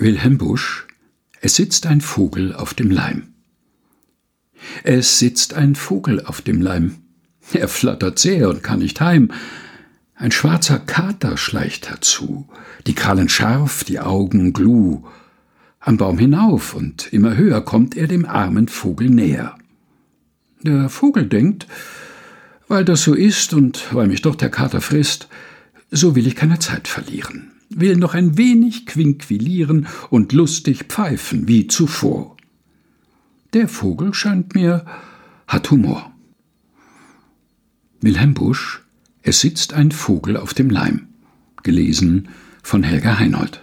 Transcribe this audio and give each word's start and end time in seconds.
Wilhelm 0.00 0.38
Busch 0.38 0.86
Es 1.42 1.56
sitzt 1.56 1.86
ein 1.86 2.00
Vogel 2.00 2.54
auf 2.54 2.72
dem 2.72 2.90
Leim. 2.90 3.34
Es 4.82 5.18
sitzt 5.18 5.52
ein 5.52 5.74
Vogel 5.74 6.24
auf 6.24 6.40
dem 6.40 6.62
Leim. 6.62 7.02
Er 7.52 7.68
flattert 7.68 8.18
sehr 8.18 8.48
und 8.48 8.62
kann 8.62 8.78
nicht 8.78 8.98
heim. 9.02 9.30
Ein 10.14 10.32
schwarzer 10.32 10.78
Kater 10.78 11.36
schleicht 11.36 11.90
herzu, 11.90 12.48
die 12.86 12.94
Krallen 12.94 13.28
scharf, 13.28 13.84
die 13.84 14.00
Augen 14.00 14.54
gluh. 14.54 15.04
Am 15.80 15.98
Baum 15.98 16.16
hinauf 16.16 16.72
und 16.72 17.12
immer 17.12 17.36
höher 17.36 17.60
kommt 17.60 17.94
er 17.94 18.06
dem 18.06 18.24
armen 18.24 18.68
Vogel 18.68 19.10
näher. 19.10 19.58
Der 20.62 20.88
Vogel 20.88 21.26
denkt, 21.26 21.66
weil 22.68 22.86
das 22.86 23.02
so 23.02 23.12
ist 23.12 23.52
und 23.52 23.94
weil 23.94 24.08
mich 24.08 24.22
doch 24.22 24.36
der 24.36 24.50
Kater 24.50 24.80
frisst, 24.80 25.28
so 25.90 26.16
will 26.16 26.26
ich 26.26 26.36
keine 26.36 26.58
Zeit 26.58 26.88
verlieren 26.88 27.52
will 27.70 27.96
noch 27.96 28.14
ein 28.14 28.36
wenig 28.36 28.86
quinquilieren 28.86 29.86
und 30.10 30.32
lustig 30.32 30.84
pfeifen 30.88 31.48
wie 31.48 31.66
zuvor. 31.66 32.36
Der 33.52 33.68
Vogel 33.68 34.12
scheint 34.14 34.54
mir 34.54 34.84
hat 35.46 35.70
Humor. 35.70 36.12
Wilhelm 38.00 38.34
Busch 38.34 38.82
Es 39.22 39.40
sitzt 39.40 39.72
ein 39.74 39.90
Vogel 39.92 40.36
auf 40.36 40.54
dem 40.54 40.70
Leim. 40.70 41.08
Gelesen 41.62 42.28
von 42.62 42.82
Helga 42.82 43.18
Heinold. 43.18 43.62